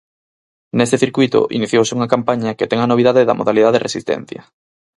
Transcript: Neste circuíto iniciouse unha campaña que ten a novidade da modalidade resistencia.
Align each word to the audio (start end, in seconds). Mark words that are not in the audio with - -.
Neste 0.77 1.01
circuíto 1.03 1.39
iniciouse 1.57 1.95
unha 1.97 2.11
campaña 2.13 2.55
que 2.57 2.69
ten 2.71 2.79
a 2.81 2.89
novidade 2.91 3.27
da 3.27 3.37
modalidade 3.39 3.83
resistencia. 3.87 4.41